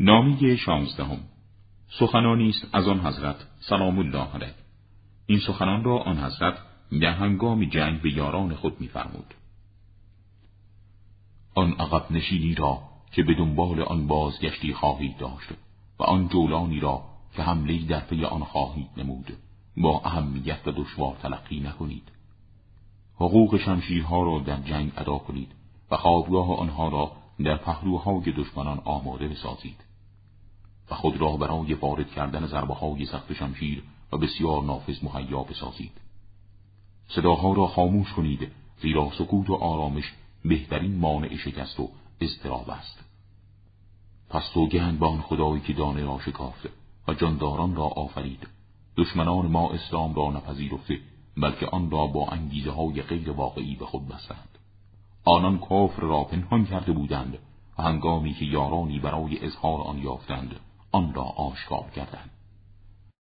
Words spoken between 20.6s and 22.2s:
و دشوار تلقی نکنید.